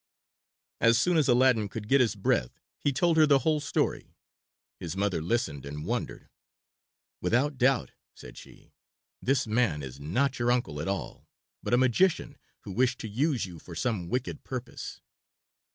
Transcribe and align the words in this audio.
As 0.79 0.97
soon 0.97 1.15
as 1.15 1.27
Aladdin 1.27 1.69
could 1.69 1.87
get 1.87 2.01
his 2.01 2.15
breath 2.15 2.59
he 2.79 2.91
told 2.91 3.17
her 3.17 3.27
the 3.27 3.37
whole 3.45 3.59
story. 3.59 4.15
His 4.79 4.97
mother 4.97 5.21
listened 5.21 5.63
and 5.63 5.85
wondered. 5.85 6.27
"Without 7.21 7.55
doubt," 7.59 7.91
said 8.15 8.35
she, 8.35 8.73
"this 9.21 9.45
man 9.45 9.83
is 9.83 9.99
not 9.99 10.39
your 10.39 10.51
uncle 10.51 10.81
at 10.81 10.87
all, 10.87 11.27
but 11.61 11.75
a 11.75 11.77
magician 11.77 12.39
who 12.61 12.71
wished 12.71 12.97
to 13.01 13.07
use 13.07 13.45
you 13.45 13.59
for 13.59 13.75
some 13.75 14.09
wicked 14.09 14.43
purpose." 14.43 15.01